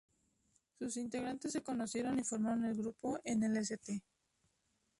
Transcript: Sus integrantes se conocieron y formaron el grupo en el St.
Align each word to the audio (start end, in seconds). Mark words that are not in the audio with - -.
Sus 0.79 0.97
integrantes 0.97 1.51
se 1.51 1.61
conocieron 1.61 2.17
y 2.17 2.23
formaron 2.23 2.65
el 2.65 2.75
grupo 2.75 3.19
en 3.23 3.43
el 3.43 3.57
St. 3.57 4.01